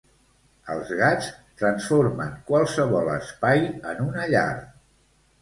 Els 0.75 0.93
gats 1.01 1.27
transformen 1.63 2.31
qualsevol 2.49 3.13
espai 3.17 3.63
en 3.93 4.03
una 4.09 4.27
llar. 4.35 4.49